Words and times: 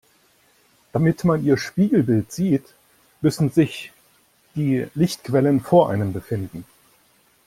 Damit 0.93 1.25
man 1.25 1.43
ihr 1.45 1.57
Spiegelbild 1.57 2.31
sieht, 2.31 2.65
müssen 3.21 3.51
sich 3.51 3.91
die 4.55 4.87
Lichtquellen 4.95 5.61
vor 5.61 5.91
einem 5.91 6.11
befinden. 6.11 6.65